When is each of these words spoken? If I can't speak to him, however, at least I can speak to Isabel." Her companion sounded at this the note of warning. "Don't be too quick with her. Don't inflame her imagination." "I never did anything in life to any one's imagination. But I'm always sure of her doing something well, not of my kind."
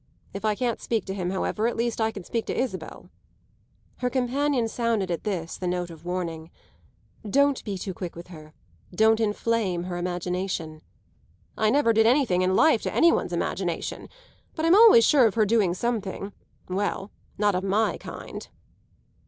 If 0.33 0.43
I 0.43 0.55
can't 0.55 0.81
speak 0.81 1.05
to 1.05 1.13
him, 1.13 1.29
however, 1.29 1.67
at 1.67 1.75
least 1.77 2.01
I 2.01 2.09
can 2.09 2.23
speak 2.23 2.47
to 2.47 2.57
Isabel." 2.59 3.11
Her 3.97 4.09
companion 4.09 4.67
sounded 4.67 5.11
at 5.11 5.23
this 5.25 5.57
the 5.59 5.67
note 5.67 5.91
of 5.91 6.05
warning. 6.05 6.49
"Don't 7.23 7.63
be 7.63 7.77
too 7.77 7.93
quick 7.93 8.15
with 8.15 8.29
her. 8.29 8.55
Don't 8.91 9.19
inflame 9.19 9.83
her 9.83 9.97
imagination." 9.97 10.81
"I 11.55 11.69
never 11.69 11.93
did 11.93 12.07
anything 12.07 12.41
in 12.41 12.55
life 12.55 12.81
to 12.81 12.91
any 12.95 13.11
one's 13.11 13.31
imagination. 13.31 14.09
But 14.55 14.65
I'm 14.65 14.73
always 14.73 15.05
sure 15.05 15.27
of 15.27 15.35
her 15.35 15.45
doing 15.45 15.75
something 15.75 16.33
well, 16.67 17.11
not 17.37 17.53
of 17.53 17.63
my 17.63 17.97
kind." 17.99 18.47